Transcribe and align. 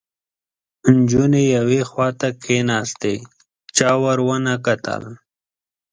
نجونې 0.95 1.43
یوې 1.55 1.81
خواته 1.89 2.29
کېناستې، 2.43 3.15
چا 3.75 3.89
ور 4.01 4.17
ونه 4.27 4.53
کتل 4.65 5.03